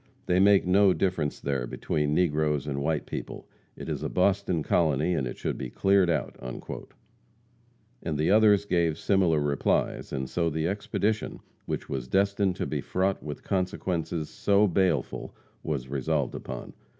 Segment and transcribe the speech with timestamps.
[0.25, 3.47] They make no difference there between negroes and white people.
[3.75, 6.35] It is a Boston colony, and it should be cleared out."
[8.01, 12.81] And the others gave similar replies, and so the expedition, which was destined to be
[12.81, 16.73] fraught with consequences so baleful, was resolved upon.